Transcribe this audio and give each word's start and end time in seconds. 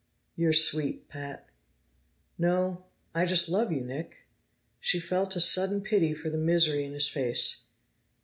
"You're 0.35 0.51
sweet, 0.51 1.07
Pat!" 1.09 1.47
"No; 2.35 2.85
I 3.13 3.27
just 3.27 3.49
love 3.49 3.71
you 3.71 3.81
Nick." 3.81 4.25
She 4.79 4.99
felt 4.99 5.35
a 5.35 5.39
sudden 5.39 5.81
pity 5.81 6.15
for 6.15 6.31
the 6.31 6.39
misery 6.39 6.85
in 6.85 6.93
his 6.93 7.07
face. 7.07 7.65